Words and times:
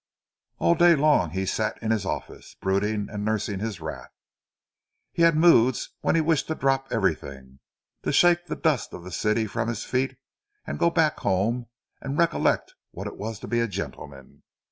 All 0.57 0.73
day 0.73 0.95
long 0.95 1.29
he 1.29 1.45
sat 1.45 1.77
in 1.83 1.91
his 1.91 2.07
office, 2.07 2.55
brooding 2.59 3.07
and 3.11 3.23
nursing 3.23 3.59
his 3.59 3.79
wrath. 3.79 4.09
He 5.11 5.21
had 5.21 5.35
moods 5.35 5.89
when 5.99 6.15
he 6.15 6.21
wished 6.21 6.47
to 6.47 6.55
drop 6.55 6.87
everything, 6.91 7.59
to 8.01 8.11
shake 8.11 8.47
the 8.47 8.55
dust 8.55 8.95
of 8.95 9.03
the 9.03 9.11
city 9.11 9.45
from 9.45 9.67
his 9.67 9.83
feet, 9.83 10.17
and 10.65 10.79
go 10.79 10.89
back 10.89 11.19
home 11.19 11.67
and 12.01 12.17
recollect 12.17 12.73
what 12.89 13.05
it 13.05 13.15
was 13.15 13.37
to 13.41 13.47
be 13.47 13.59
a 13.59 13.67
gentleman. 13.67 14.41